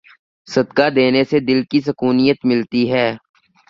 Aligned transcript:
صدقہ 0.47 0.87
دینے 0.95 1.23
سے 1.23 1.37
دل 1.39 1.59
کی 1.71 1.79
سکونیت 1.81 2.39
ملتی 2.45 2.83
ہے۔ 2.91 3.07